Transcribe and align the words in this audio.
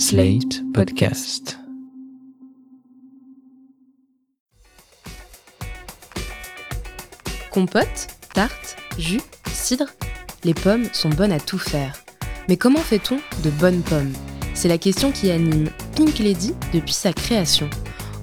Slate 0.00 0.62
Podcast. 0.72 1.58
Compote, 7.50 7.84
tarte, 8.32 8.76
jus, 8.96 9.20
cidre, 9.52 9.84
les 10.42 10.54
pommes 10.54 10.86
sont 10.94 11.10
bonnes 11.10 11.32
à 11.32 11.38
tout 11.38 11.58
faire. 11.58 12.02
Mais 12.48 12.56
comment 12.56 12.80
fait-on 12.80 13.16
de 13.44 13.50
bonnes 13.50 13.82
pommes? 13.82 14.14
C'est 14.54 14.68
la 14.68 14.78
question 14.78 15.12
qui 15.12 15.30
anime 15.30 15.68
Pink 15.94 16.18
Lady 16.18 16.54
depuis 16.72 16.94
sa 16.94 17.12
création. 17.12 17.68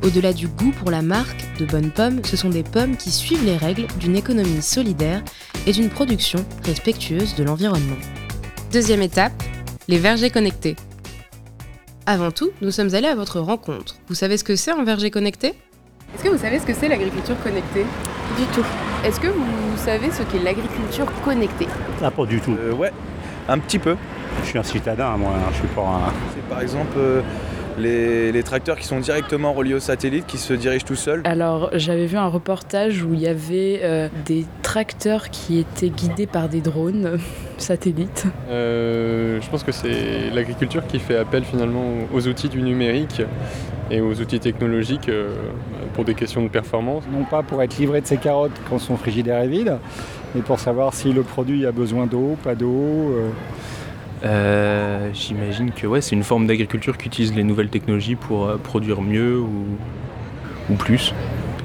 Au-delà 0.02 0.34
du 0.34 0.48
goût 0.48 0.71
pour 0.80 0.89
la 0.89 1.04
marque 1.04 1.46
de 1.59 1.66
bonnes 1.66 1.91
pommes, 1.91 2.25
ce 2.25 2.38
sont 2.38 2.50
des 2.50 2.64
pommes 2.64 2.98
qui 2.98 3.12
suivent 3.12 3.46
les 3.46 3.55
règles 3.55 3.86
d'une 4.00 4.16
économie 4.16 4.64
solidaire 4.64 5.23
et 5.68 5.73
d'une 5.73 5.89
production 5.89 6.44
respectueuse 6.64 7.36
de 7.36 7.44
l'environnement. 7.44 7.98
Deuxième 8.73 9.04
étape, 9.04 9.44
les 9.88 10.00
vergers 10.00 10.32
connectés. 10.32 10.75
Avant 12.09 12.31
tout, 12.31 12.51
nous 12.61 12.71
sommes 12.71 12.95
allés 12.95 13.09
à 13.09 13.15
votre 13.15 13.41
rencontre. 13.41 13.95
Vous 14.07 14.15
savez 14.15 14.38
ce 14.38 14.45
que 14.45 14.55
c'est 14.55 14.71
un 14.71 14.85
verger 14.85 15.11
connecté? 15.11 15.55
Est-ce 16.15 16.23
que 16.23 16.29
vous 16.29 16.38
savez 16.38 16.57
ce 16.57 16.65
que 16.65 16.73
c'est 16.73 16.88
l'agriculture 16.88 17.35
connectée? 17.43 17.85
Du 18.38 18.45
tout. 18.53 18.65
Est-ce 19.03 19.20
que 19.20 19.27
vous 19.27 19.75
savez 19.75 20.09
ce 20.12 20.23
qu'est 20.23 20.41
l'agriculture 20.41 21.05
connectée? 21.25 21.67
Ah, 22.01 22.09
pas 22.09 22.25
du 22.25 22.39
tout. 22.39 22.55
Euh, 22.57 22.71
ouais, 22.71 22.93
un 23.49 23.59
petit 23.59 23.77
peu. 23.77 23.98
Je 24.41 24.48
suis 24.48 24.57
un 24.57 24.63
citadin, 24.63 25.17
moi, 25.17 25.34
hein, 25.35 25.49
je 25.51 25.57
suis 25.57 25.67
pas 25.67 25.81
un... 25.81 26.13
C'est 26.34 26.48
par 26.48 26.62
exemple 26.62 26.95
euh, 26.98 27.21
les, 27.77 28.31
les 28.31 28.44
tracteurs 28.44 28.77
qui 28.77 28.86
sont 28.86 28.99
directement 28.99 29.54
reliés 29.54 29.76
au 29.76 29.80
satellite, 29.80 30.26
qui 30.26 30.38
se 30.38 30.54
dirigent 30.54 30.85
tout 30.85 30.95
seuls. 30.95 31.22
Alors 31.26 31.70
j'avais 31.73 32.05
vu 32.05 32.18
un 32.18 32.27
reportage 32.27 33.04
où 33.04 33.13
il 33.13 33.20
y 33.20 33.27
avait 33.27 33.81
euh, 33.84 34.09
des 34.26 34.45
tracteurs 34.63 35.30
qui 35.30 35.59
étaient 35.59 35.90
guidés 35.90 36.27
par 36.27 36.49
des 36.49 36.62
drones 36.62 37.18
satellites. 37.58 38.26
Euh, 38.49 39.40
je 39.41 39.49
pense 39.49 39.63
que 39.63 39.71
c'est 39.71 40.30
l'agriculture 40.34 40.85
qui 40.88 40.99
fait 40.99 41.18
appel 41.18 41.44
finalement 41.44 41.85
aux 42.13 42.27
outils 42.27 42.49
du 42.49 42.62
numérique 42.62 43.21
et 43.90 44.02
aux 44.02 44.20
outils 44.20 44.40
technologiques 44.40 45.09
euh, 45.09 45.29
pour 45.94 46.04
des 46.04 46.13
questions 46.13 46.44
de 46.44 46.49
performance. 46.49 47.04
non 47.12 47.23
pas 47.23 47.44
pour 47.44 47.63
être 47.63 47.77
livré 47.77 48.01
de 48.01 48.07
ses 48.07 48.18
carottes 48.18 48.51
quand 48.70 48.79
son 48.79 48.98
frigidaire 48.98 49.41
est 49.41 49.48
vide, 49.48 49.77
mais 50.35 50.41
pour 50.41 50.60
savoir 50.60 50.94
si 50.94 51.13
le 51.13 51.23
produit 51.23 51.66
a 51.66 51.71
besoin 51.71 52.05
d'eau, 52.05 52.38
pas 52.44 52.55
d'eau. 52.55 53.16
Euh, 54.23 55.10
J'imagine 55.13 55.71
que 55.71 55.87
ouais, 55.87 56.01
c'est 56.01 56.15
une 56.15 56.23
forme 56.23 56.48
d'agriculture 56.48 56.98
qui 56.98 57.07
utilise 57.07 57.34
les 57.35 57.43
nouvelles 57.43 57.70
technologies 57.70 58.15
pour 58.15 58.48
euh, 58.48 58.57
produire 58.57 59.01
mieux 59.01 59.37
ou, 59.40 59.65
ou 60.70 60.73
plus. 60.76 61.13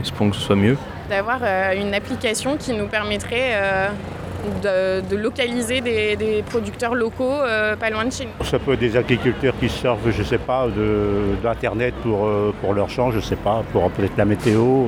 Espérons 0.00 0.30
que 0.30 0.36
ce 0.36 0.42
soit 0.42 0.56
mieux. 0.56 0.76
d'avoir 1.08 1.38
euh, 1.42 1.74
une 1.80 1.94
application 1.94 2.56
qui 2.56 2.72
nous 2.74 2.86
permettrait 2.86 3.52
euh, 3.54 3.88
de, 4.62 5.08
de 5.08 5.16
localiser 5.16 5.80
des, 5.80 6.16
des 6.16 6.42
producteurs 6.42 6.94
locaux 6.94 7.30
euh, 7.30 7.76
pas 7.76 7.90
loin 7.90 8.04
de 8.04 8.10
chez 8.12 8.24
nous. 8.26 8.44
Ça 8.44 8.58
peut 8.58 8.72
être 8.72 8.80
des 8.80 8.96
agriculteurs 8.96 9.54
qui 9.60 9.68
servent, 9.68 10.10
je 10.10 10.22
sais 10.22 10.38
pas, 10.38 10.66
d'Internet 11.42 11.94
pour, 12.02 12.26
euh, 12.26 12.52
pour 12.60 12.74
leur 12.74 12.88
champ, 12.90 13.10
je 13.12 13.20
sais 13.20 13.36
pas, 13.36 13.62
pour 13.72 13.88
peut-être 13.90 14.16
la 14.16 14.24
météo. 14.24 14.86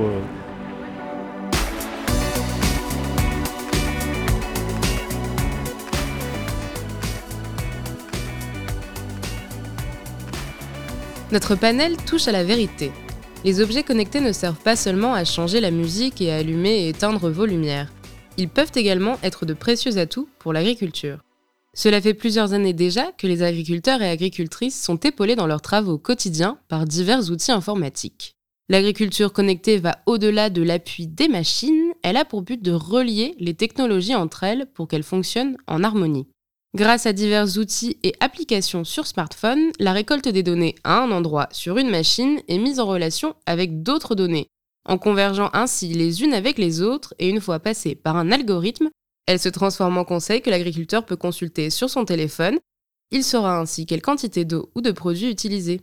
Notre 11.35 11.55
panel 11.55 11.97
touche 11.97 12.29
à 12.29 12.31
la 12.31 12.45
vérité. 12.45 12.93
Les 13.43 13.59
objets 13.59 13.83
connectés 13.83 14.21
ne 14.21 14.31
servent 14.31 14.63
pas 14.63 14.77
seulement 14.77 15.13
à 15.13 15.25
changer 15.25 15.59
la 15.59 15.69
musique 15.69 16.21
et 16.21 16.31
à 16.31 16.37
allumer 16.37 16.85
et 16.85 16.87
éteindre 16.87 17.29
vos 17.29 17.45
lumières. 17.45 17.91
Ils 18.37 18.47
peuvent 18.47 18.71
également 18.73 19.17
être 19.21 19.45
de 19.45 19.53
précieux 19.53 19.97
atouts 19.97 20.29
pour 20.39 20.53
l'agriculture. 20.53 21.19
Cela 21.73 21.99
fait 21.99 22.13
plusieurs 22.13 22.53
années 22.53 22.71
déjà 22.71 23.11
que 23.17 23.27
les 23.27 23.43
agriculteurs 23.43 24.01
et 24.01 24.09
agricultrices 24.09 24.81
sont 24.81 24.95
épaulés 24.95 25.35
dans 25.35 25.45
leurs 25.45 25.61
travaux 25.61 25.97
quotidiens 25.97 26.57
par 26.69 26.85
divers 26.85 27.29
outils 27.29 27.51
informatiques. 27.51 28.37
L'agriculture 28.69 29.33
connectée 29.33 29.77
va 29.77 29.97
au-delà 30.05 30.49
de 30.49 30.61
l'appui 30.61 31.05
des 31.05 31.27
machines, 31.27 31.91
elle 32.01 32.15
a 32.15 32.23
pour 32.23 32.43
but 32.43 32.61
de 32.61 32.71
relier 32.71 33.35
les 33.39 33.55
technologies 33.55 34.15
entre 34.15 34.45
elles 34.45 34.67
pour 34.73 34.87
qu'elles 34.87 35.03
fonctionnent 35.03 35.57
en 35.67 35.83
harmonie. 35.83 36.27
Grâce 36.75 37.05
à 37.05 37.13
divers 37.13 37.57
outils 37.57 37.97
et 38.03 38.15
applications 38.19 38.83
sur 38.83 39.07
smartphone, 39.07 39.71
la 39.79 39.93
récolte 39.93 40.27
des 40.27 40.43
données 40.43 40.75
à 40.83 41.01
un 41.01 41.11
endroit 41.11 41.47
sur 41.53 41.77
une 41.77 41.89
machine 41.89 42.41
est 42.49 42.57
mise 42.57 42.81
en 42.81 42.85
relation 42.85 43.33
avec 43.45 43.81
d'autres 43.81 44.13
données, 44.13 44.47
en 44.83 44.97
convergeant 44.97 45.49
ainsi 45.53 45.93
les 45.93 46.21
unes 46.21 46.33
avec 46.33 46.57
les 46.57 46.81
autres 46.81 47.13
et 47.17 47.29
une 47.29 47.39
fois 47.39 47.59
passées 47.59 47.95
par 47.95 48.17
un 48.17 48.29
algorithme, 48.29 48.89
elles 49.25 49.39
se 49.39 49.47
transforment 49.47 49.99
en 49.99 50.03
conseil 50.03 50.41
que 50.41 50.49
l'agriculteur 50.49 51.05
peut 51.05 51.15
consulter 51.15 51.69
sur 51.69 51.89
son 51.89 52.03
téléphone. 52.03 52.59
Il 53.09 53.23
saura 53.23 53.57
ainsi 53.57 53.85
quelle 53.85 54.01
quantité 54.01 54.43
d'eau 54.43 54.69
ou 54.75 54.81
de 54.81 54.91
produits 54.91 55.31
utiliser. 55.31 55.79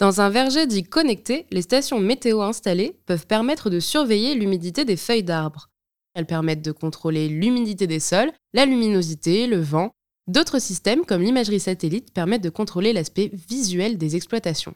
Dans 0.00 0.20
un 0.20 0.28
verger 0.28 0.66
dit 0.66 0.82
connecté, 0.82 1.46
les 1.52 1.62
stations 1.62 2.00
météo 2.00 2.42
installées 2.42 2.98
peuvent 3.06 3.28
permettre 3.28 3.70
de 3.70 3.78
surveiller 3.78 4.34
l'humidité 4.34 4.84
des 4.84 4.96
feuilles 4.96 5.22
d'arbres. 5.22 5.68
Elles 6.14 6.26
permettent 6.26 6.64
de 6.64 6.72
contrôler 6.72 7.28
l'humidité 7.28 7.86
des 7.86 8.00
sols, 8.00 8.32
la 8.54 8.66
luminosité, 8.66 9.46
le 9.46 9.60
vent, 9.60 9.92
D'autres 10.28 10.58
systèmes, 10.58 11.04
comme 11.04 11.22
l'imagerie 11.22 11.60
satellite, 11.60 12.12
permettent 12.12 12.42
de 12.42 12.50
contrôler 12.50 12.92
l'aspect 12.92 13.30
visuel 13.48 13.96
des 13.96 14.16
exploitations. 14.16 14.74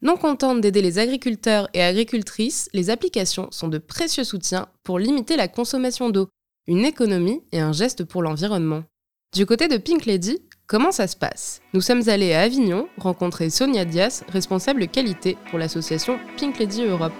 Non 0.00 0.16
contentes 0.16 0.60
d'aider 0.60 0.80
les 0.80 1.00
agriculteurs 1.00 1.68
et 1.74 1.82
agricultrices, 1.82 2.68
les 2.72 2.88
applications 2.88 3.48
sont 3.50 3.66
de 3.66 3.78
précieux 3.78 4.22
soutiens 4.22 4.68
pour 4.84 5.00
limiter 5.00 5.36
la 5.36 5.48
consommation 5.48 6.08
d'eau, 6.08 6.28
une 6.68 6.84
économie 6.84 7.42
et 7.50 7.58
un 7.58 7.72
geste 7.72 8.04
pour 8.04 8.22
l'environnement. 8.22 8.84
Du 9.34 9.44
côté 9.44 9.66
de 9.66 9.76
Pink 9.76 10.06
Lady, 10.06 10.38
comment 10.68 10.92
ça 10.92 11.08
se 11.08 11.16
passe? 11.16 11.60
Nous 11.74 11.80
sommes 11.80 12.08
allés 12.08 12.32
à 12.32 12.42
Avignon 12.42 12.86
rencontrer 12.96 13.50
Sonia 13.50 13.84
Dias, 13.84 14.22
responsable 14.28 14.86
qualité 14.86 15.36
pour 15.50 15.58
l'association 15.58 16.20
Pink 16.36 16.60
Lady 16.60 16.84
Europe. 16.84 17.12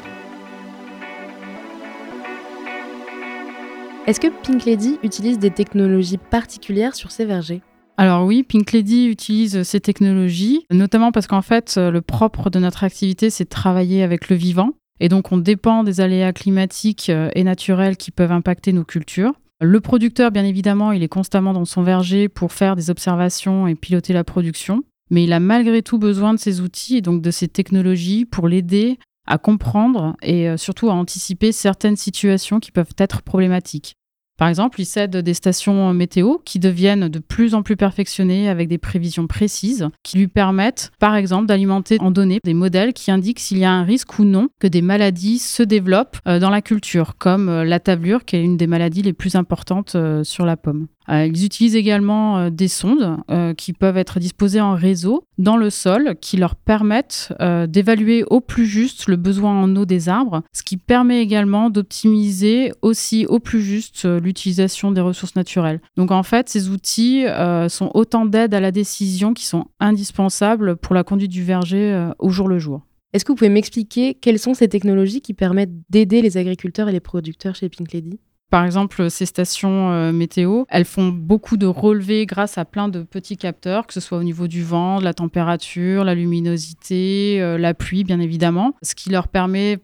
Est-ce 4.07 4.21
que 4.21 4.29
Pink 4.43 4.67
Lady 4.67 4.99
utilise 5.03 5.41
des 5.41 5.51
technologies 5.51 6.19
particulières 6.19 6.95
sur 6.95 7.11
ses 7.11 7.25
vergers? 7.25 7.63
Alors 8.03 8.25
oui, 8.25 8.43
Pink 8.43 8.73
Lady 8.73 9.07
utilise 9.07 9.63
ces 9.63 9.79
technologies, 9.79 10.67
notamment 10.73 11.13
parce 11.13 11.29
qu'en 11.29 11.41
fait, 11.41 11.77
le 11.77 12.01
propre 12.01 12.51
de 12.51 12.59
notre 12.59 12.83
activité, 12.83 13.31
c'est 13.31 13.45
de 13.45 13.49
travailler 13.49 14.03
avec 14.03 14.29
le 14.29 14.35
vivant. 14.35 14.71
Et 14.99 15.09
donc, 15.09 15.31
on 15.31 15.37
dépend 15.37 15.85
des 15.85 16.01
aléas 16.01 16.33
climatiques 16.33 17.11
euh, 17.11 17.31
et 17.37 17.45
naturels 17.45 17.97
qui 17.97 18.11
peuvent 18.11 18.33
impacter 18.33 18.73
nos 18.73 18.83
cultures. 18.83 19.35
Le 19.61 19.81
producteur, 19.81 20.33
bien 20.33 20.45
évidemment, 20.45 20.91
il 20.91 21.05
est 21.05 21.09
constamment 21.09 21.53
dans 21.53 21.65
son 21.65 21.85
verger 21.85 22.29
pour 22.29 22.53
faire 22.53 22.75
des 22.75 22.91
observations 22.91 23.69
et 23.69 23.77
piloter 23.77 24.13
la 24.13 24.25
production. 24.25 24.83
Mais 25.13 25.23
il 25.23 25.33
a 25.33 25.39
malgré 25.39 25.81
tout 25.81 25.99
besoin 25.99 26.35
de 26.35 26.41
ces 26.41 26.61
outils 26.61 26.97
et 26.97 27.03
donc 27.03 27.23
de 27.23 27.31
ces 27.31 27.47
technologies 27.47 28.25
pour 28.25 28.49
l'aider 28.49 28.99
à 29.29 29.39
comprendre 29.39 30.17
et 30.23 30.49
euh, 30.49 30.57
surtout 30.57 30.91
à 30.91 30.95
anticiper 30.95 31.53
certaines 31.53 31.95
situations 31.95 32.59
qui 32.59 32.73
peuvent 32.73 32.97
être 32.99 33.23
problématiques. 33.23 33.95
Par 34.43 34.49
exemple, 34.49 34.81
il 34.81 34.87
s'aide 34.87 35.19
des 35.19 35.35
stations 35.35 35.95
météo 35.95 36.39
qui 36.45 36.59
deviennent 36.59 37.09
de 37.09 37.21
plus 37.21 37.55
en 37.55 37.63
plus 37.63 37.77
perfectionnées 37.77 38.49
avec 38.49 38.67
des 38.67 38.77
prévisions 38.77 39.29
précises 39.29 39.89
qui 40.03 40.19
lui 40.19 40.27
permettent, 40.27 40.91
par 40.99 41.15
exemple, 41.15 41.47
d'alimenter 41.47 41.97
en 42.01 42.11
données 42.11 42.41
des 42.43 42.53
modèles 42.53 42.93
qui 42.93 43.13
indiquent 43.13 43.39
s'il 43.39 43.59
y 43.59 43.65
a 43.65 43.71
un 43.71 43.85
risque 43.85 44.19
ou 44.19 44.25
non 44.25 44.49
que 44.59 44.67
des 44.67 44.83
maladies 44.83 45.39
se 45.39 45.63
développent 45.63 46.17
euh, 46.27 46.41
dans 46.41 46.51
la 46.51 46.61
culture, 46.61 47.15
comme 47.19 47.49
euh, 47.49 47.65
la 47.65 47.79
tablure, 47.79 48.25
qui 48.25 48.35
est 48.35 48.43
une 48.43 48.57
des 48.57 48.67
maladies 48.67 49.03
les 49.03 49.13
plus 49.13 49.37
importantes 49.37 49.93
euh, 49.95 50.25
sur 50.25 50.45
la 50.45 50.57
pomme. 50.57 50.89
Euh, 51.09 51.27
Ils 51.27 51.45
utilisent 51.45 51.77
également 51.77 52.39
euh, 52.39 52.51
des 52.51 52.69
sondes 52.69 53.19
euh, 53.31 53.55
qui 53.55 53.73
peuvent 53.73 53.97
être 53.97 54.19
disposées 54.19 54.61
en 54.61 54.75
réseau 54.75 55.25
dans 55.39 55.57
le 55.57 55.71
sol 55.71 56.17
qui 56.21 56.37
leur 56.37 56.55
permettent 56.55 57.33
d'évaluer 57.69 58.25
au 58.31 58.41
plus 58.41 58.67
juste 58.67 59.09
le 59.09 59.17
besoin 59.17 59.61
en 59.61 59.75
eau 59.75 59.85
des 59.85 60.09
arbres, 60.09 60.43
ce 60.53 60.63
qui 60.63 60.77
permet 60.77 61.21
également 61.21 61.71
d'optimiser 61.71 62.73
aussi 62.83 63.27
au 63.27 63.41
plus 63.41 63.61
juste 63.61 64.05
l'utilisation 64.05 64.93
des 64.93 65.01
ressources 65.01 65.35
naturelles. 65.35 65.81
Donc 65.97 66.13
en 66.13 66.23
fait, 66.23 66.49
ces 66.49 66.69
outils 66.69 67.25
sont 67.69 67.91
autant 67.95 68.25
d'aides 68.25 68.55
à 68.55 68.61
la 68.61 68.71
décision 68.71 69.35
qui 69.35 69.47
sont 69.47 69.67
indispensables 69.81 70.77
pour 70.77 70.95
la 70.95 71.03
conduite 71.03 71.33
du 71.33 71.43
verger 71.43 72.11
au 72.21 72.31
jour 72.31 72.47
le 72.47 72.59
jour. 72.59 72.83
Est-ce 73.13 73.25
que 73.25 73.33
vous 73.33 73.37
pouvez 73.37 73.51
m'expliquer 73.51 74.15
quelles 74.15 74.39
sont 74.39 74.55
ces 74.55 74.69
technologies 74.69 75.23
qui 75.23 75.35
permettent 75.35 75.75
d'aider 75.91 76.23
les 76.23 76.37
agriculteurs 76.37 76.89
et 76.89 76.93
les 76.93 77.01
producteurs 77.01 77.57
chez 77.57 77.69
Pink 77.69 77.93
Lady 77.93 78.21
Par 78.53 78.67
exemple, 78.67 79.09
ces 79.09 79.25
stations 79.25 79.93
euh, 79.93 80.13
météo, 80.13 80.65
elles 80.69 80.85
font 80.85 81.09
beaucoup 81.09 81.57
de 81.57 81.65
relevés 81.65 82.27
grâce 82.27 82.59
à 82.59 82.67
plein 82.67 82.91
de 82.91 83.03
petits 83.03 83.39
capteurs, 83.39 83.87
que 83.87 83.95
ce 83.95 84.01
soit 84.01 84.19
au 84.19 84.23
niveau 84.23 84.47
du 84.47 84.63
vent, 84.63 84.99
de 84.99 85.05
la 85.05 85.15
température, 85.15 86.05
la 86.05 86.15
luminosité, 86.15 87.41
euh, 87.41 87.57
la 87.57 87.73
pluie, 87.73 88.05
bien 88.05 88.21
évidemment. 88.21 88.75
Ce 88.83 88.95
qui 88.95 89.09
leur 89.09 89.29
permet, 89.29 89.79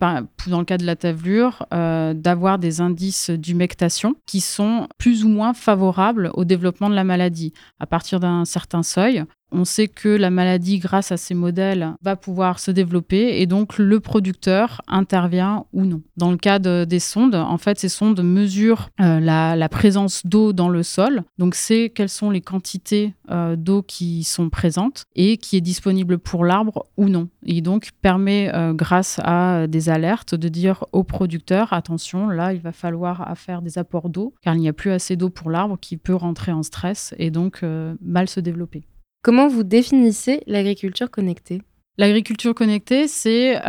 dans 0.48 0.58
le 0.58 0.66
cas 0.66 0.76
de 0.76 0.84
la 0.84 0.96
tavelure, 0.96 1.64
euh, 1.72 2.12
d'avoir 2.12 2.58
des 2.58 2.82
indices 2.82 3.30
d'humectation 3.30 4.16
qui 4.26 4.42
sont 4.42 4.86
plus 4.98 5.24
ou 5.24 5.30
moins 5.30 5.54
favorables 5.54 6.30
au 6.34 6.44
développement 6.44 6.90
de 6.90 6.94
la 6.94 7.04
maladie. 7.04 7.54
À 7.80 7.86
partir 7.86 8.20
d'un 8.20 8.44
certain 8.44 8.82
seuil, 8.82 9.24
On 9.50 9.64
sait 9.64 9.88
que 9.88 10.08
la 10.08 10.30
maladie, 10.30 10.78
grâce 10.78 11.12
à 11.12 11.16
ces 11.16 11.34
modèles, 11.34 11.94
va 12.02 12.16
pouvoir 12.16 12.58
se 12.58 12.70
développer 12.70 13.40
et 13.40 13.46
donc 13.46 13.78
le 13.78 14.00
producteur 14.00 14.82
intervient 14.88 15.64
ou 15.72 15.84
non. 15.84 16.02
Dans 16.16 16.30
le 16.30 16.36
cas 16.36 16.58
des 16.58 17.00
sondes, 17.00 17.34
en 17.34 17.58
fait, 17.58 17.78
ces 17.78 17.88
sondes 17.88 18.22
mesurent 18.22 18.90
euh, 19.00 19.20
la, 19.20 19.68
présence 19.68 20.26
d'eau 20.26 20.52
dans 20.52 20.68
le 20.68 20.82
sol. 20.82 21.22
Donc, 21.38 21.54
c'est 21.54 21.90
quelles 21.94 22.08
sont 22.08 22.30
les 22.30 22.40
quantités 22.40 23.14
euh, 23.30 23.54
d'eau 23.54 23.82
qui 23.82 24.24
sont 24.24 24.48
présentes 24.48 25.04
et 25.14 25.36
qui 25.36 25.56
est 25.56 25.60
disponible 25.60 26.18
pour 26.18 26.44
l'arbre 26.44 26.86
ou 26.96 27.08
non. 27.08 27.28
Et 27.44 27.60
donc, 27.60 27.90
permet, 28.00 28.50
euh, 28.54 28.72
grâce 28.72 29.20
à 29.22 29.66
des 29.66 29.88
alertes, 29.88 30.34
de 30.34 30.48
dire 30.48 30.84
au 30.92 31.04
producteur 31.04 31.72
attention, 31.72 32.28
là, 32.28 32.52
il 32.52 32.60
va 32.60 32.72
falloir 32.72 33.36
faire 33.36 33.62
des 33.62 33.78
apports 33.78 34.08
d'eau 34.08 34.34
car 34.42 34.54
il 34.54 34.60
n'y 34.60 34.68
a 34.68 34.72
plus 34.72 34.90
assez 34.90 35.16
d'eau 35.16 35.30
pour 35.30 35.50
l'arbre 35.50 35.78
qui 35.80 35.96
peut 35.96 36.14
rentrer 36.14 36.52
en 36.52 36.62
stress 36.62 37.14
et 37.18 37.30
donc 37.30 37.62
mal 38.00 38.28
se 38.28 38.40
développer. 38.40 38.84
Comment 39.22 39.48
vous 39.48 39.64
définissez 39.64 40.42
l'agriculture 40.46 41.10
connectée? 41.10 41.62
L'agriculture 41.98 42.54
connectée, 42.54 43.08
c'est 43.08 43.56
euh, 43.56 43.60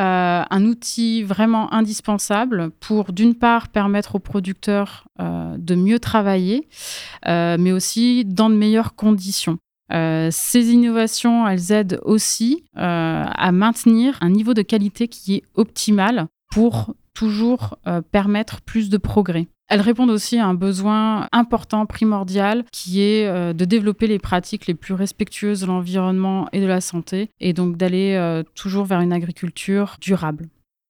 un 0.48 0.66
outil 0.66 1.24
vraiment 1.24 1.74
indispensable 1.74 2.70
pour, 2.80 3.12
d'une 3.12 3.34
part, 3.34 3.70
permettre 3.70 4.16
aux 4.16 4.20
producteurs 4.20 5.08
euh, 5.20 5.56
de 5.58 5.74
mieux 5.74 5.98
travailler, 5.98 6.68
euh, 7.28 7.58
mais 7.60 7.72
aussi 7.72 8.26
dans 8.26 8.52
de 8.52 8.56
meilleures 8.56 8.94
conditions. 8.94 9.58
ces 9.92 10.70
innovations, 10.72 11.48
elles 11.48 11.72
aident 11.72 12.00
aussi 12.04 12.64
à 12.76 13.52
maintenir 13.52 14.20
un 14.22 14.30
niveau 14.30 14.54
de 14.54 14.62
qualité 14.62 15.08
qui 15.08 15.38
est 15.38 15.44
optimal 15.56 16.28
pour 16.52 16.94
toujours 17.16 17.80
permettre 18.12 18.62
plus 18.62 18.92
de 18.92 18.98
progrès. 18.98 19.48
Elles 19.70 19.82
répondent 19.82 20.10
aussi 20.10 20.40
à 20.40 20.48
un 20.48 20.56
besoin 20.56 21.28
important, 21.32 21.86
primordial, 21.86 22.66
qui 22.72 23.02
est 23.04 23.28
euh, 23.28 23.54
de 23.54 23.66
développer 23.66 24.08
les 24.08 24.18
pratiques 24.18 24.66
les 24.66 24.74
plus 24.74 24.96
respectueuses 24.96 25.62
de 25.62 25.68
l'environnement 25.68 26.48
et 26.54 26.60
de 26.60 26.66
la 26.66 26.82
santé, 26.82 27.30
et 27.40 27.54
donc 27.54 27.78
d'aller 27.78 28.16
euh, 28.16 28.42
toujours 28.56 28.86
vers 28.86 29.00
une 29.00 29.14
agriculture 29.14 29.98
durable. 30.02 30.50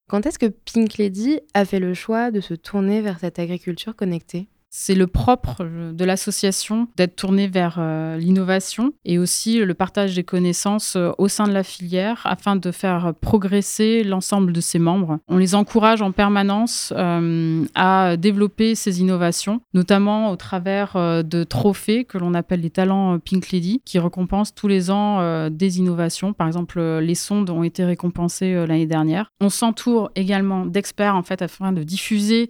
Quand 0.10 0.26
est-ce 0.26 0.40
que 0.40 0.48
Pink 0.48 0.98
Lady 0.98 1.40
a 1.54 1.66
fait 1.66 1.80
le 1.80 1.94
choix 1.94 2.32
de 2.32 2.40
se 2.40 2.54
tourner 2.54 3.02
vers 3.02 3.20
cette 3.20 3.38
agriculture 3.38 3.96
connectée? 3.96 4.48
C'est 4.70 4.96
le 4.96 5.08
propre 5.08 5.64
de 5.64 6.06
l'association 6.06 6.88
d'être 6.96 7.16
tourné 7.16 7.48
vers 7.48 7.78
euh, 7.80 8.18
l'innovation 8.18 8.94
et 9.04 9.18
aussi 9.18 9.60
le 9.60 9.74
partage 9.74 10.16
des 10.16 10.24
connaissances 10.24 10.96
euh, 10.96 11.12
au 11.18 11.28
sein 11.28 11.48
de 11.48 11.54
la 11.54 11.64
filière 11.64 12.22
afin 12.26 12.56
de 12.56 12.72
faire 12.72 13.14
progresser 13.20 14.04
l'ensemble 14.04 14.54
de 14.54 14.62
ses 14.62 14.78
membres. 14.78 15.20
On 15.28 15.38
les 15.38 15.56
encourage 15.56 16.02
en 16.02 16.12
permanence 16.12 16.94
euh, 16.96 17.66
à 17.74 18.16
développer 18.18 18.76
ces 18.76 19.02
innovations, 19.02 19.62
notamment 19.74 20.32
au 20.32 20.36
travers 20.36 20.94
de 21.24 21.44
trophées 21.44 22.06
que 22.06 22.18
l'on 22.18 22.34
appelle 22.34 22.62
les 22.62 22.70
talents 22.70 23.18
Pink 23.20 23.50
Lady, 23.52 23.82
qui 23.86 23.98
récompensent 24.00 24.54
tous 24.54 24.68
les 24.68 24.92
ans 24.92 25.50
des 25.50 25.80
innovations. 25.80 26.34
Par 26.34 26.48
exemple, 26.48 26.80
les 26.80 27.16
sondes 27.16 27.50
ont 27.50 27.64
été 27.64 27.84
récompensées 27.84 28.54
l'année 28.68 28.86
dernière. 28.86 29.32
On 29.42 29.50
s'entoure 29.50 30.12
également 30.16 30.66
d'experts 30.66 31.16
en 31.16 31.24
fait 31.24 31.42
afin 31.42 31.72
de 31.72 31.84
diffuser 31.84 32.50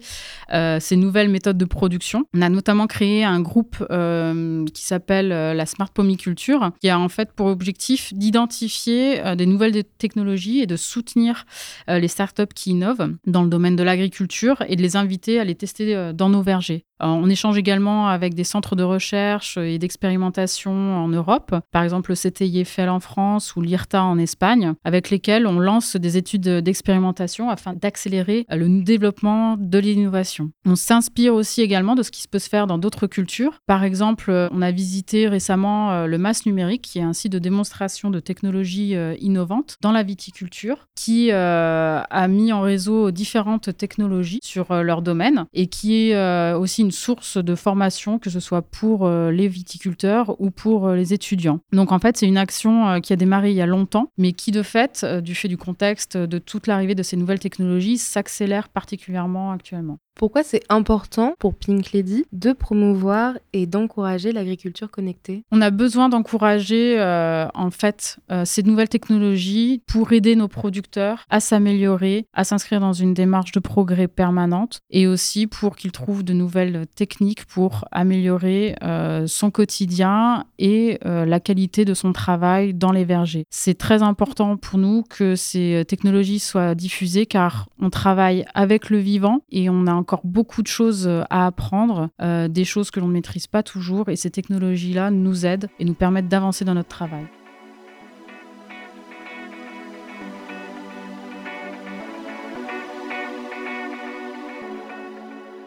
ces 0.50 0.96
nouvelles 0.96 1.28
méthodes 1.28 1.58
de 1.58 1.64
production 1.64 2.09
on 2.34 2.42
a 2.42 2.48
notamment 2.48 2.86
créé 2.86 3.24
un 3.24 3.40
groupe 3.40 3.76
euh, 3.90 4.64
qui 4.66 4.84
s'appelle 4.84 5.32
euh, 5.32 5.54
la 5.54 5.66
Smart 5.66 5.90
Pomiculture, 5.90 6.70
qui 6.80 6.88
a 6.88 6.98
en 6.98 7.08
fait 7.08 7.32
pour 7.32 7.46
objectif 7.46 8.12
d'identifier 8.14 9.24
euh, 9.24 9.34
des 9.34 9.46
nouvelles 9.46 9.84
technologies 9.98 10.60
et 10.60 10.66
de 10.66 10.76
soutenir 10.76 11.44
les 11.88 12.08
startups 12.08 12.42
qui 12.54 12.70
innovent 12.70 13.14
dans 13.26 13.42
le 13.42 13.48
domaine 13.48 13.76
de 13.76 13.82
l'agriculture 13.82 14.62
et 14.68 14.76
de 14.76 14.82
les 14.82 14.96
inviter 14.96 15.40
à 15.40 15.44
les 15.44 15.54
tester 15.54 16.12
dans 16.14 16.28
nos 16.28 16.42
vergers. 16.42 16.84
On 17.00 17.28
échange 17.28 17.58
également 17.58 18.08
avec 18.08 18.34
des 18.34 18.44
centres 18.44 18.76
de 18.76 18.82
recherche 18.82 19.56
et 19.56 19.78
d'expérimentation 19.78 20.72
en 20.72 21.08
Europe, 21.08 21.54
par 21.72 21.82
exemple 21.82 22.10
le 22.10 22.16
CTIFL 22.16 22.88
en 22.88 23.00
France 23.00 23.56
ou 23.56 23.60
l'IRTA 23.60 24.02
en 24.02 24.18
Espagne, 24.18 24.74
avec 24.84 25.10
lesquels 25.10 25.46
on 25.46 25.58
lance 25.58 25.96
des 25.96 26.16
études 26.16 26.48
d'expérimentation 26.60 27.50
afin 27.50 27.74
d'accélérer 27.74 28.46
le 28.50 28.82
développement 28.82 29.56
de 29.58 29.78
l'innovation. 29.78 30.50
On 30.64 30.76
s'inspire 30.76 31.34
aussi 31.34 31.62
également 31.62 31.94
de 31.94 32.02
ce 32.02 32.10
qui 32.10 32.26
peut 32.28 32.38
se 32.38 32.48
faire 32.48 32.66
dans 32.66 32.78
d'autres 32.78 33.06
cultures. 33.06 33.60
Par 33.66 33.84
exemple, 33.84 34.30
euh, 34.30 34.48
on 34.52 34.62
a 34.62 34.70
visité 34.70 35.28
récemment 35.28 35.92
euh, 35.92 36.06
le 36.06 36.18
MAS 36.18 36.42
numérique, 36.46 36.82
qui 36.82 36.98
est 36.98 37.02
un 37.02 37.12
site 37.12 37.32
de 37.32 37.38
démonstration 37.38 38.10
de 38.10 38.20
technologies 38.20 38.94
euh, 38.94 39.14
innovantes 39.20 39.76
dans 39.80 39.92
la 39.92 40.02
viticulture, 40.02 40.88
qui 40.96 41.30
a 41.32 42.28
mis 42.28 42.52
en 42.52 42.60
réseau 42.60 43.10
différentes 43.10 43.76
technologies 43.76 44.40
sur 44.42 44.82
leur 44.82 45.02
domaine 45.02 45.46
et 45.52 45.66
qui 45.66 46.10
est 46.10 46.52
aussi 46.54 46.82
source 46.90 47.36
de 47.36 47.54
formation, 47.54 48.18
que 48.18 48.30
ce 48.30 48.40
soit 48.40 48.62
pour 48.62 49.08
les 49.08 49.48
viticulteurs 49.48 50.40
ou 50.40 50.50
pour 50.50 50.90
les 50.90 51.12
étudiants. 51.12 51.60
Donc 51.72 51.92
en 51.92 51.98
fait, 51.98 52.16
c'est 52.16 52.26
une 52.26 52.38
action 52.38 53.00
qui 53.00 53.12
a 53.12 53.16
démarré 53.16 53.50
il 53.50 53.56
y 53.56 53.62
a 53.62 53.66
longtemps, 53.66 54.10
mais 54.18 54.32
qui 54.32 54.50
de 54.50 54.62
fait, 54.62 55.04
du 55.04 55.34
fait 55.34 55.48
du 55.48 55.56
contexte 55.56 56.16
de 56.16 56.38
toute 56.38 56.66
l'arrivée 56.66 56.94
de 56.94 57.02
ces 57.02 57.16
nouvelles 57.16 57.38
technologies, 57.38 57.98
s'accélère 57.98 58.68
particulièrement 58.68 59.52
actuellement. 59.52 59.98
Pourquoi 60.14 60.42
c'est 60.42 60.62
important 60.68 61.34
pour 61.38 61.54
Pink 61.54 61.92
Lady 61.92 62.26
de 62.32 62.52
promouvoir 62.52 63.38
et 63.52 63.66
d'encourager 63.66 64.32
l'agriculture 64.32 64.90
connectée? 64.90 65.44
On 65.50 65.62
a 65.62 65.70
besoin 65.70 66.08
d'encourager 66.08 67.00
euh, 67.00 67.46
en 67.54 67.70
fait 67.70 68.18
euh, 68.30 68.44
ces 68.44 68.62
nouvelles 68.62 68.90
technologies 68.90 69.82
pour 69.86 70.12
aider 70.12 70.36
nos 70.36 70.48
producteurs 70.48 71.24
à 71.30 71.40
s'améliorer, 71.40 72.26
à 72.34 72.44
s'inscrire 72.44 72.80
dans 72.80 72.92
une 72.92 73.14
démarche 73.14 73.52
de 73.52 73.60
progrès 73.60 74.08
permanente 74.08 74.80
et 74.90 75.06
aussi 75.06 75.46
pour 75.46 75.76
qu'ils 75.76 75.92
trouvent 75.92 76.24
de 76.24 76.34
nouvelles 76.34 76.86
techniques 76.94 77.46
pour 77.46 77.86
améliorer 77.90 78.76
euh, 78.82 79.26
son 79.26 79.50
quotidien 79.50 80.44
et 80.58 80.98
la 81.02 81.40
qualité 81.40 81.84
de 81.84 81.94
son 81.94 82.12
travail 82.12 82.74
dans 82.74 82.92
les 82.92 83.04
vergers. 83.04 83.44
C'est 83.50 83.78
très 83.78 84.02
important 84.02 84.56
pour 84.56 84.78
nous 84.78 85.02
que 85.02 85.34
ces 85.34 85.84
technologies 85.88 86.38
soient 86.38 86.74
diffusées 86.74 87.26
car 87.26 87.68
on 87.80 87.88
travaille 87.90 88.44
avec 88.54 88.90
le 88.90 88.98
vivant 88.98 89.40
et 89.50 89.70
on 89.70 89.86
a 89.86 89.92
encore 90.00 90.22
beaucoup 90.24 90.62
de 90.62 90.66
choses 90.66 91.06
euh, 91.06 91.22
à 91.30 91.46
apprendre, 91.46 92.08
euh, 92.22 92.48
des 92.48 92.64
choses 92.64 92.90
que 92.90 92.98
l'on 92.98 93.08
ne 93.08 93.12
maîtrise 93.12 93.46
pas 93.46 93.62
toujours, 93.62 94.08
et 94.08 94.16
ces 94.16 94.30
technologies-là 94.30 95.10
nous 95.10 95.46
aident 95.46 95.68
et 95.78 95.84
nous 95.84 95.94
permettent 95.94 96.28
d'avancer 96.28 96.64
dans 96.64 96.74
notre 96.74 96.88
travail. 96.88 97.26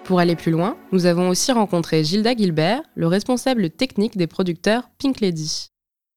Pour 0.04 0.20
aller 0.20 0.36
plus 0.36 0.52
loin, 0.52 0.76
nous 0.92 1.06
avons 1.06 1.30
aussi 1.30 1.54
rencontré 1.54 2.04
Gilda 2.04 2.36
Gilbert, 2.36 2.82
le 2.96 3.08
responsable 3.08 3.70
technique 3.70 4.18
des 4.18 4.28
producteurs 4.28 4.90
Pink 4.98 5.22
Lady. 5.22 5.68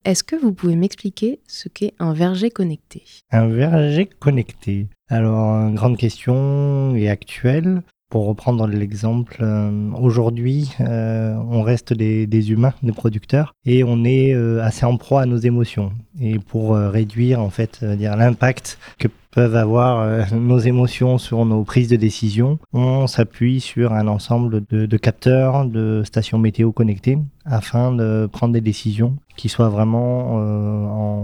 Est-ce 0.04 0.24
que 0.24 0.36
vous 0.36 0.52
pouvez 0.52 0.74
m'expliquer 0.74 1.40
ce 1.46 1.69
qu'est 1.69 1.94
un 1.98 2.12
verger 2.12 2.50
connecté? 2.50 3.04
Un 3.30 3.46
verger 3.48 4.06
connecté. 4.06 4.88
Alors, 5.08 5.70
grande 5.72 5.96
question 5.96 6.96
et 6.96 7.08
actuelle. 7.08 7.82
Pour 8.16 8.28
reprendre 8.28 8.66
l'exemple, 8.66 9.36
euh, 9.42 9.90
aujourd'hui, 10.00 10.70
euh, 10.80 11.34
on 11.50 11.60
reste 11.60 11.92
des, 11.92 12.50
humains, 12.50 12.72
des 12.82 12.92
producteurs, 12.92 13.52
et 13.66 13.84
on 13.84 14.04
est 14.04 14.34
euh, 14.34 14.62
assez 14.62 14.86
en 14.86 14.96
proie 14.96 15.20
à 15.20 15.26
nos 15.26 15.36
émotions. 15.36 15.92
Et 16.18 16.38
pour 16.38 16.74
réduire 16.74 17.42
en 17.42 17.50
fait 17.50 17.84
dire 17.84 18.16
l'impact 18.16 18.78
que 18.98 19.08
peuvent 19.32 19.55
avoir 19.55 20.32
nos 20.34 20.58
émotions 20.58 21.19
sur 21.19 21.44
nos 21.44 21.62
prises 21.62 21.88
de 21.88 21.96
décision, 21.96 22.58
on 22.72 23.06
s'appuie 23.06 23.60
sur 23.60 23.93
un 23.93 24.08
ensemble 24.08 24.64
de, 24.64 24.86
de, 24.86 24.96
capteurs, 24.96 25.67
de 25.67 26.02
stations 26.02 26.38
météo 26.38 26.72
connectées, 26.72 27.19
afin 27.44 27.93
de 27.93 28.31
prendre 28.32 28.55
des 28.55 28.62
décisions 28.62 29.19
qui 29.36 29.50
soient 29.50 29.69
vraiment 29.69 30.36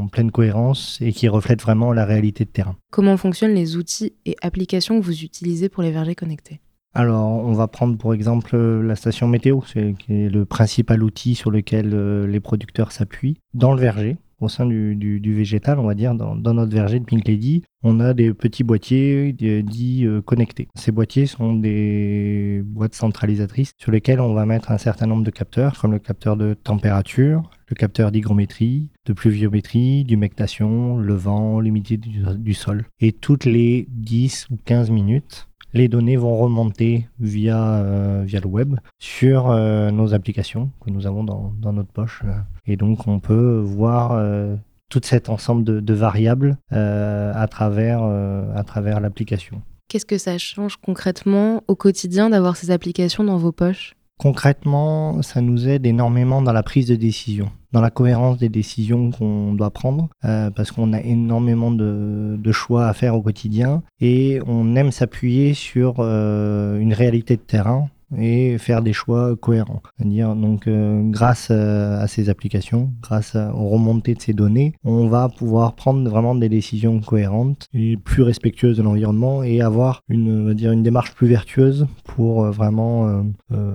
en 0.02 0.09
pleine 0.09 0.31
cohérence 0.31 0.99
et 1.00 1.14
qui 1.14 1.26
reflètent 1.26 1.62
vraiment 1.62 1.95
la 1.95 2.05
réalité 2.05 2.45
de 2.45 2.50
terrain. 2.50 2.76
Comment 2.90 3.17
fonctionnent 3.17 3.55
les 3.55 3.76
outils 3.78 4.12
et 4.26 4.37
applications 4.43 5.00
que 5.00 5.07
vous 5.07 5.23
utilisez 5.23 5.71
pour 5.71 5.83
les 5.83 5.90
vergers 5.90 6.14
connectés? 6.14 6.61
Alors, 6.95 7.27
on 7.27 7.55
va 7.55 7.69
prendre 7.69 7.97
pour 7.97 8.13
exemple 8.13 8.57
la 8.57 8.97
station 8.97 9.27
météo, 9.27 9.61
c'est 9.67 9.95
le 10.09 10.45
principal 10.45 11.03
outil 11.03 11.35
sur 11.35 11.51
lequel 11.51 11.93
euh, 11.95 12.27
les 12.27 12.41
producteurs 12.41 12.93
s'appuient. 12.93 13.39
Dans 13.55 13.73
le 13.73 13.81
verger, 13.81 14.19
au 14.41 14.49
sein 14.49 14.67
du, 14.67 15.21
végétal, 15.35 15.79
on 15.79 15.87
va 15.87 15.95
dire, 15.95 16.15
dans, 16.15 16.35
notre 16.35 16.73
verger 16.73 16.99
de 17.01 17.05
Pink 17.05 17.27
Lady, 17.27 17.63
on 17.83 18.01
a 18.01 18.13
des 18.13 18.35
petits 18.35 18.65
boîtiers 18.65 19.33
dits 19.33 20.05
euh, 20.05 20.21
connectés. 20.21 20.69
Ces 20.75 20.93
boîtiers 20.93 21.27
sont 21.27 21.55
des 21.55 22.61
boîtes 22.65 22.95
centralisatrices 22.95 23.73
sur 23.79 23.91
lesquelles 23.91 24.21
on 24.21 24.35
va 24.35 24.45
mettre 24.45 24.71
un 24.71 24.79
certain 24.79 25.07
nombre 25.07 25.25
de 25.25 25.31
capteurs, 25.31 25.79
comme 25.79 25.93
le 25.93 25.99
capteur 25.99 26.37
de 26.37 26.55
température, 26.55 27.51
le 27.69 27.75
capteur 27.75 28.13
d'hygrométrie, 28.13 28.91
de 29.07 29.13
pluviométrie, 29.13 30.05
d'humectation, 30.05 30.99
le 30.99 31.15
vent, 31.15 31.61
l'humidité 31.61 31.97
du 32.37 32.55
sol. 32.55 32.85
Et 33.01 33.13
toutes 33.13 33.47
les 33.47 33.87
10 33.91 34.49
ou 34.51 34.57
15 34.65 34.91
minutes, 34.91 35.49
les 35.75 35.88
données 35.88 36.17
vont 36.17 36.37
remonter 36.37 37.09
via, 37.19 37.76
euh, 37.76 38.23
via 38.25 38.41
le 38.41 38.47
web 38.47 38.76
sur 38.99 39.50
euh, 39.50 39.91
nos 39.91 40.14
applications 40.14 40.71
que 40.85 40.91
nous 40.91 41.07
avons 41.07 41.25
dans, 41.25 41.73
notre 41.73 41.91
poche. 41.91 42.23
Et 42.67 42.76
donc 42.76 43.07
on 43.07 43.21
peut 43.21 43.61
voir 43.64 44.12
euh, 44.12 44.57
tout 44.88 45.00
cet 45.02 45.29
ensemble 45.29 45.64
de, 45.64 45.95
variables 45.95 46.59
à 46.71 47.47
travers, 47.50 48.02
à 48.02 48.62
travers 48.64 49.00
l'application. 49.00 49.62
Qu'est-ce 49.88 50.07
que 50.07 50.19
ça 50.19 50.37
change 50.38 50.76
concrètement 50.76 51.62
au 51.69 51.76
quotidien 51.76 52.31
d'avoir 52.31 52.57
ces 52.57 52.71
applications 52.71 53.25
dans 53.25 53.37
vos 53.37 53.52
poches? 53.52 53.95
Concrètement, 54.23 55.21
ça 55.23 55.41
nous 55.41 55.69
aide 55.69 55.85
énormément 55.85 56.43
dans 56.43 56.52
la 56.52 56.62
prise 56.62 56.87
de 56.87 56.95
décision, 56.95 57.50
dans 57.73 57.81
la 57.81 57.91
cohérence 57.91 58.38
des 58.38 58.49
décisions 58.49 59.11
qu'on 59.11 59.52
doit 59.52 59.73
prendre, 59.73 60.11
euh, 60.25 60.49
parce 60.49 60.71
qu'on 60.71 60.93
a 60.93 61.00
énormément 61.00 61.73
de, 61.73 62.52
choix 62.52 62.87
à 62.87 62.93
faire 62.93 63.17
au 63.17 63.23
quotidien 63.23 63.83
et 64.00 64.38
on 64.47 64.76
aime 64.76 64.93
s'appuyer 64.93 65.55
sur 65.55 65.97
euh, 65.99 66.79
une 66.79 66.95
réalité 66.95 67.35
de 67.35 67.41
terrain 67.41 67.88
et 68.19 68.59
faire 68.59 68.83
des 68.83 68.92
choix 68.92 69.37
cohérents. 69.37 69.83
C'est-à-dire, 69.97 70.35
donc, 70.35 70.66
euh, 70.66 71.02
grâce 71.11 71.49
euh, 71.50 72.00
à 72.00 72.07
ces 72.07 72.28
applications, 72.28 72.90
grâce 73.00 73.37
aux 73.37 73.69
remontées 73.69 74.14
de 74.14 74.21
ces 74.21 74.33
données, 74.33 74.75
on 74.85 75.09
va 75.09 75.28
pouvoir 75.28 75.75
prendre 75.75 76.09
vraiment 76.09 76.35
des 76.35 76.49
décisions 76.49 77.00
cohérentes 77.00 77.66
et 77.73 77.97
plus 77.97 78.23
respectueuses 78.23 78.76
de 78.76 78.83
l'environnement 78.83 79.42
et 79.42 79.61
avoir 79.61 80.02
une, 80.09 80.47
va 80.47 80.54
dire, 80.54 80.73
une 80.73 80.83
démarche 80.83 81.14
plus 81.14 81.28
vertueuse 81.28 81.87
pour 82.04 82.45
euh, 82.45 82.50
vraiment 82.50 83.23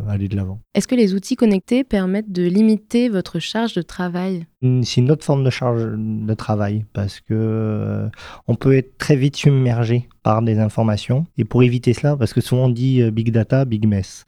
aller 0.08 0.28
de 0.28 0.36
l'avant. 0.36 0.60
Est-ce 0.74 0.88
que 0.88 0.96
les 0.96 1.14
outils 1.14 1.36
connectés 1.36 1.84
permettent 1.84 2.32
de 2.32 2.44
limiter 2.44 3.10
votre 3.10 3.40
charge 3.40 3.74
de 3.74 3.82
travail? 3.82 4.46
C'est 4.62 5.02
une 5.02 5.12
autre 5.12 5.24
forme 5.24 5.44
de 5.44 5.52
charge 5.52 5.86
de 5.96 6.34
travail 6.34 6.86
parce 6.94 7.20
que 7.20 8.10
on 8.48 8.56
peut 8.56 8.76
être 8.76 8.98
très 8.98 9.16
vite 9.16 9.36
submergé 9.36 10.10
par 10.24 10.42
des 10.42 10.58
informations. 10.58 11.28
Et 11.38 11.46
pour 11.46 11.62
éviter 11.62 11.94
cela, 11.94 12.18
parce 12.18 12.34
que 12.34 12.42
souvent 12.42 12.66
on 12.66 12.70
dit 12.70 13.04
big 13.12 13.32
data, 13.32 13.66
big 13.66 13.88
mess. 13.88 14.26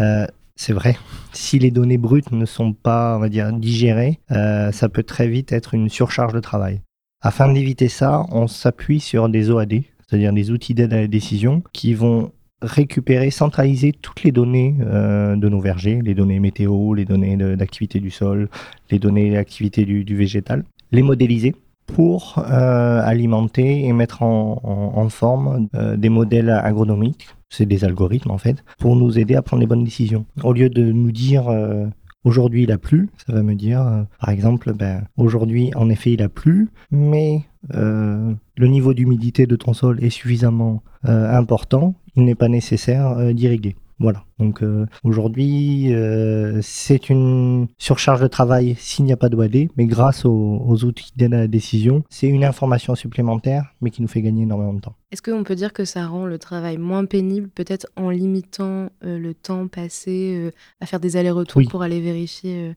Euh, 0.00 0.26
c'est 0.58 0.72
vrai. 0.72 0.96
Si 1.32 1.60
les 1.60 1.70
données 1.70 1.98
brutes 1.98 2.32
ne 2.32 2.44
sont 2.44 2.72
pas, 2.72 3.16
on 3.16 3.20
va 3.20 3.28
dire, 3.28 3.52
digérées, 3.52 4.18
euh, 4.32 4.72
ça 4.72 4.88
peut 4.88 5.04
très 5.04 5.28
vite 5.28 5.52
être 5.52 5.72
une 5.72 5.88
surcharge 5.88 6.32
de 6.32 6.40
travail. 6.40 6.82
Afin 7.20 7.52
d'éviter 7.52 7.88
ça, 7.88 8.26
on 8.30 8.48
s'appuie 8.48 8.98
sur 8.98 9.28
des 9.28 9.50
OAD, 9.50 9.82
c'est-à-dire 10.08 10.32
des 10.32 10.50
outils 10.50 10.74
d'aide 10.74 10.92
à 10.92 11.00
la 11.02 11.06
décision, 11.06 11.62
qui 11.72 11.94
vont 11.94 12.32
récupérer, 12.62 13.30
centraliser 13.30 13.92
toutes 13.92 14.22
les 14.22 14.32
données 14.32 14.76
euh, 14.80 15.36
de 15.36 15.48
nos 15.48 15.60
vergers, 15.60 16.00
les 16.02 16.14
données 16.14 16.40
météo, 16.40 16.94
les 16.94 17.04
données 17.04 17.36
d'activité 17.56 18.00
du 18.00 18.10
sol, 18.10 18.48
les 18.90 18.98
données 18.98 19.30
d'activité 19.30 19.84
du, 19.84 20.04
du, 20.04 20.16
végétal, 20.16 20.64
les 20.92 21.02
modéliser 21.02 21.54
pour 21.86 22.38
alimenter 22.38 23.86
et 23.86 23.92
mettre 23.94 24.22
en, 24.22 25.08
forme 25.08 25.68
des 25.96 26.10
modèles 26.10 26.50
agronomiques 26.50 27.28
c'est 27.50 27.66
des 27.66 27.84
algorithmes 27.84 28.30
en 28.30 28.38
fait, 28.38 28.64
pour 28.78 28.96
nous 28.96 29.18
aider 29.18 29.34
à 29.34 29.42
prendre 29.42 29.60
les 29.60 29.66
bonnes 29.66 29.84
décisions. 29.84 30.26
Au 30.42 30.52
lieu 30.52 30.68
de 30.68 30.92
nous 30.92 31.12
dire 31.12 31.48
euh, 31.48 31.86
aujourd'hui 32.24 32.64
il 32.64 32.72
a 32.72 32.78
plu, 32.78 33.08
ça 33.26 33.32
va 33.32 33.42
me 33.42 33.54
dire 33.54 33.80
euh, 33.82 34.02
par 34.20 34.30
exemple 34.30 34.72
ben, 34.74 35.04
aujourd'hui 35.16 35.70
en 35.74 35.88
effet 35.88 36.12
il 36.12 36.22
a 36.22 36.28
plu, 36.28 36.68
mais 36.90 37.42
euh, 37.74 38.32
le 38.56 38.66
niveau 38.66 38.94
d'humidité 38.94 39.46
de 39.46 39.56
ton 39.56 39.72
sol 39.74 40.02
est 40.02 40.10
suffisamment 40.10 40.82
important, 41.04 41.94
il 42.16 42.24
n'est 42.24 42.34
pas 42.34 42.48
nécessaire 42.48 43.32
d'irriguer. 43.32 43.76
Voilà. 44.00 44.24
Donc 44.38 44.62
euh, 44.62 44.86
aujourd'hui, 45.02 45.92
euh, 45.92 46.60
c'est 46.62 47.10
une 47.10 47.66
surcharge 47.78 48.20
de 48.20 48.28
travail 48.28 48.76
s'il 48.78 49.04
n'y 49.04 49.12
a 49.12 49.16
pas 49.16 49.28
de 49.28 49.38
mais 49.76 49.86
grâce 49.86 50.24
aux, 50.24 50.84
outils 50.84 51.12
d'aide 51.16 51.34
à 51.34 51.38
la 51.38 51.46
décision, 51.46 52.04
c'est 52.10 52.26
une 52.26 52.44
information 52.44 52.94
supplémentaire, 52.94 53.72
mais 53.80 53.90
qui 53.90 54.02
nous 54.02 54.08
fait 54.08 54.20
gagner 54.20 54.42
énormément 54.42 54.74
de 54.74 54.80
temps. 54.80 54.94
Est-ce 55.10 55.22
qu'on 55.22 55.44
peut 55.44 55.54
dire 55.54 55.72
que 55.72 55.84
ça 55.84 56.06
rend 56.06 56.26
le 56.26 56.38
travail 56.38 56.76
moins 56.76 57.04
pénible, 57.04 57.48
peut-être 57.48 57.86
en 57.96 58.10
limitant 58.10 58.90
euh, 59.04 59.18
le 59.18 59.32
temps 59.32 59.68
passé 59.68 60.50
à 60.80 60.86
faire 60.86 61.00
des 61.00 61.16
allers-retours 61.16 61.62
pour 61.70 61.82
aller 61.82 62.00
vérifier 62.00 62.74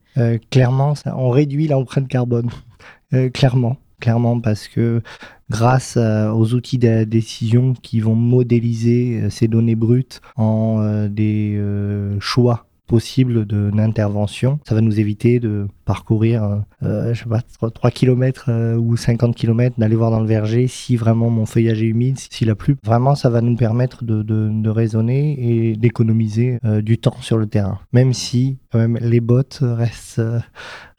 Clairement, 0.50 0.95
ça, 0.95 1.15
on 1.17 1.29
réduit 1.29 1.67
l'empreinte 1.67 2.07
carbone. 2.07 2.50
clairement 3.33 3.77
clairement 4.01 4.41
parce 4.41 4.67
que 4.67 5.01
grâce 5.51 5.96
euh, 5.98 6.31
aux 6.31 6.53
outils 6.53 6.79
de 6.79 7.03
décision 7.03 7.74
qui 7.74 8.00
vont 8.00 8.15
modéliser 8.15 9.22
euh, 9.22 9.29
ces 9.29 9.48
données 9.48 9.75
brutes 9.75 10.22
en 10.36 10.81
euh, 10.81 11.08
des 11.08 11.62
choix 12.20 12.65
possibles 12.88 13.46
d'intervention, 13.46 14.60
ça 14.67 14.75
va 14.75 14.81
nous 14.81 15.00
éviter 15.00 15.39
de 15.39 15.67
parcourir, 15.86 16.62
je 16.81 17.13
sais 17.13 17.29
pas, 17.29 17.41
3, 17.70 17.89
km 17.89 18.75
ou 18.77 18.98
50 18.98 19.34
km, 19.34 19.75
d'aller 19.77 19.96
voir 19.96 20.12
dans 20.12 20.20
le 20.20 20.27
verger 20.27 20.67
si 20.67 20.98
vraiment 20.98 21.29
mon 21.29 21.46
feuillage 21.46 21.81
est 21.81 21.86
humide, 21.86 22.17
s'il 22.20 22.50
a 22.50 22.55
plu. 22.55 22.75
Vraiment, 22.84 23.15
ça 23.15 23.29
va 23.29 23.39
nous 23.39 23.55
permettre 23.55 24.03
de, 24.03 24.24
de, 24.24 24.70
raisonner 24.70 25.38
et 25.39 25.77
d'économiser 25.77 26.60
du 26.81 26.98
temps 26.98 27.15
sur 27.22 27.38
le 27.38 27.48
terrain. 27.48 27.79
Même 27.93 28.12
si 28.12 28.58
même, 28.74 28.98
les 28.98 29.22
bottes 29.22 29.60
restent 29.62 30.22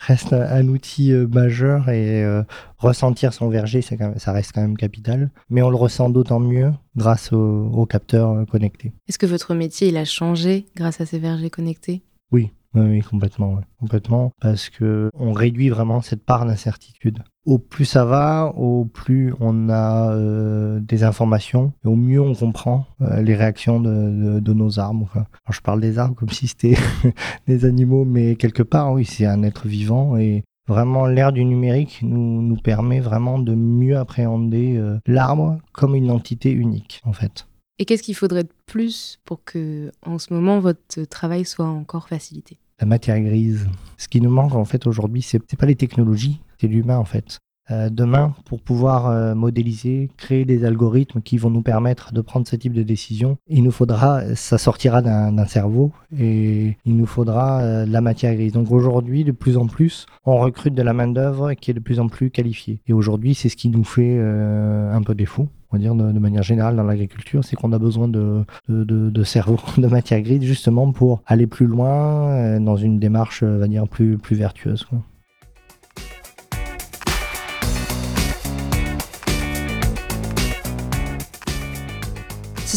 reste 0.06 0.32
un, 0.32 0.68
outil 0.68 1.12
euh, 1.12 1.26
majeur 1.26 1.88
et 1.88 2.24
euh, 2.24 2.42
ressentir 2.78 3.32
son 3.32 3.48
verger, 3.48 3.82
ça 3.82 4.32
reste 4.32 4.52
quand 4.52 4.60
même 4.60 4.76
capital. 4.76 5.30
Mais 5.48 5.62
on 5.62 5.70
le 5.70 5.76
ressent 5.76 6.10
d'autant 6.10 6.40
mieux 6.40 6.72
grâce 6.96 7.32
aux, 7.32 7.86
capteurs 7.86 8.30
euh, 8.30 8.44
connectés. 8.44 8.92
Est-ce 9.08 9.18
que 9.18 9.26
votre 9.26 9.54
métier 9.54 9.88
il 9.88 9.96
a 9.96 10.04
changé 10.04 10.66
grâce 10.76 11.00
à 11.00 11.06
ces 11.06 11.18
vergers 11.18 11.50
connectés? 11.50 12.02
Oui, 12.32 12.50
oui, 12.74 13.00
complètement, 13.00 13.60
complètement, 13.78 14.32
parce 14.40 14.70
que 14.70 15.10
on 15.14 15.32
réduit 15.32 15.68
vraiment 15.68 16.00
cette 16.00 16.24
part 16.24 16.46
d'incertitude. 16.46 17.22
Au 17.44 17.58
plus 17.58 17.84
ça 17.84 18.04
va, 18.04 18.52
au 18.56 18.84
plus 18.84 19.34
on 19.40 19.68
a 19.68 20.12
euh, 20.12 20.78
des 20.80 21.02
informations, 21.02 21.72
et 21.84 21.88
au 21.88 21.96
mieux 21.96 22.20
on 22.20 22.34
comprend 22.34 22.86
euh, 23.00 23.20
les 23.20 23.34
réactions 23.34 23.80
de, 23.80 24.52
nos 24.52 24.78
arbres. 24.78 25.26
je 25.50 25.60
parle 25.60 25.80
des 25.80 25.98
arbres 25.98 26.14
comme 26.14 26.28
si 26.28 26.46
c'était 26.46 26.76
des 27.48 27.64
animaux, 27.64 28.04
mais 28.04 28.36
quelque 28.36 28.62
part, 28.62 28.92
oui, 28.92 29.04
c'est 29.04 29.26
un 29.26 29.42
être 29.42 29.66
vivant 29.66 30.16
et 30.16 30.44
Vraiment, 30.68 31.06
l'ère 31.06 31.32
du 31.32 31.44
numérique 31.44 31.98
nous, 32.02 32.40
nous 32.40 32.56
permet 32.56 33.00
vraiment 33.00 33.40
de 33.40 33.52
mieux 33.52 33.96
appréhender 33.98 34.76
euh, 34.76 34.98
l'arbre 35.06 35.58
comme 35.72 35.96
une 35.96 36.10
entité 36.10 36.52
unique, 36.52 37.00
en 37.04 37.12
fait. 37.12 37.48
Et 37.78 37.84
qu'est-ce 37.84 38.02
qu'il 38.02 38.14
faudrait 38.14 38.44
de 38.44 38.52
plus 38.66 39.18
pour 39.24 39.42
que, 39.42 39.90
en 40.06 40.18
ce 40.18 40.32
moment, 40.32 40.60
votre 40.60 41.02
travail 41.04 41.44
soit 41.44 41.66
encore 41.66 42.08
facilité? 42.08 42.58
La 42.78 42.86
matière 42.86 43.20
grise. 43.20 43.66
Ce 43.98 44.06
qui 44.06 44.20
nous 44.20 44.30
manque 44.30 44.54
en 44.54 44.64
fait 44.64 44.86
aujourd'hui, 44.86 45.22
c'est 45.22 45.40
pas 45.56 45.66
les 45.66 45.74
technologies, 45.74 46.40
l'humain 46.68 46.98
en 46.98 47.04
fait. 47.04 47.38
Euh, 47.70 47.88
demain, 47.90 48.34
pour 48.44 48.60
pouvoir 48.60 49.06
euh, 49.06 49.34
modéliser, 49.34 50.10
créer 50.16 50.44
des 50.44 50.64
algorithmes 50.64 51.22
qui 51.22 51.38
vont 51.38 51.48
nous 51.48 51.62
permettre 51.62 52.12
de 52.12 52.20
prendre 52.20 52.46
ce 52.46 52.56
type 52.56 52.72
de 52.72 52.82
décision, 52.82 53.38
il 53.46 53.62
nous 53.62 53.70
faudra, 53.70 54.34
ça 54.34 54.58
sortira 54.58 55.00
d'un 55.00 55.46
cerveau 55.46 55.92
et 56.18 56.76
il 56.84 56.96
nous 56.96 57.06
faudra 57.06 57.60
euh, 57.60 57.86
la 57.86 58.00
matière 58.00 58.34
grise. 58.34 58.52
Donc 58.52 58.72
aujourd'hui, 58.72 59.22
de 59.22 59.32
plus 59.32 59.56
en 59.56 59.66
plus, 59.66 60.06
on 60.26 60.38
recrute 60.38 60.74
de 60.74 60.82
la 60.82 60.92
main-d'œuvre 60.92 61.54
qui 61.54 61.70
est 61.70 61.74
de 61.74 61.80
plus 61.80 62.00
en 62.00 62.08
plus 62.08 62.30
qualifiée. 62.30 62.80
Et 62.88 62.92
aujourd'hui, 62.92 63.34
c'est 63.34 63.48
ce 63.48 63.56
qui 63.56 63.68
nous 63.68 63.84
fait 63.84 64.18
un 64.20 65.02
peu 65.02 65.14
défaut 65.14 65.48
on 65.70 65.78
va 65.78 65.80
dire 65.80 65.94
de, 65.94 66.18
manière 66.18 66.42
générale 66.42 66.76
dans 66.76 66.82
l'agriculture, 66.82 67.42
c'est 67.44 67.56
qu'on 67.56 67.72
a 67.72 67.78
besoin 67.78 68.06
de, 68.06 68.44
de, 68.68 68.84
de, 68.84 69.24
cerveau, 69.24 69.58
de 69.78 69.86
matière 69.86 70.20
grise, 70.20 70.42
justement 70.42 70.92
pour 70.92 71.22
aller 71.24 71.46
plus 71.46 71.66
loin 71.66 72.60
dans 72.60 72.76
une 72.76 72.98
démarche, 72.98 73.42
on 73.42 73.56
va 73.56 73.68
dire, 73.68 73.88
plus, 73.88 74.18
plus 74.18 74.36
vertueuse. 74.36 74.86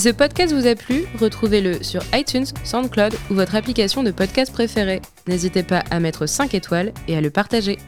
Ce 0.05 0.11
podcast 0.11 0.53
vous 0.53 0.67
a 0.67 0.75
plu, 0.75 1.05
retrouvez-le 1.19 1.81
sur 1.81 2.03
iTunes, 2.13 2.45
SoundCloud 2.63 3.15
ou 3.31 3.33
votre 3.33 3.55
application 3.55 4.03
de 4.03 4.11
podcast 4.11 4.53
préférée. 4.53 5.01
N'hésitez 5.25 5.63
pas 5.63 5.83
à 5.89 5.99
mettre 5.99 6.27
5 6.27 6.53
étoiles 6.53 6.93
et 7.07 7.17
à 7.17 7.21
le 7.21 7.31
partager. 7.31 7.79